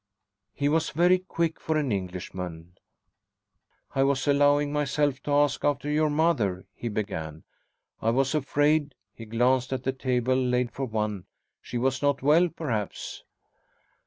He 0.55 0.67
was 0.67 0.89
very 0.89 1.19
quick 1.19 1.59
for 1.59 1.77
an 1.77 1.91
Englishman. 1.91 2.75
"I 3.93 4.01
was 4.01 4.27
allowing 4.27 4.73
myself 4.73 5.21
to 5.21 5.31
ask 5.31 5.63
after 5.63 5.91
your 5.91 6.09
mother," 6.09 6.65
he 6.73 6.89
began. 6.89 7.43
"I 8.01 8.09
was 8.09 8.33
afraid" 8.33 8.95
he 9.13 9.25
glanced 9.25 9.71
at 9.71 9.83
the 9.83 9.93
table 9.93 10.35
laid 10.35 10.71
for 10.71 10.85
one 10.85 11.25
"she 11.61 11.77
was 11.77 12.01
not 12.01 12.23
well, 12.23 12.49
perhaps?" 12.49 13.23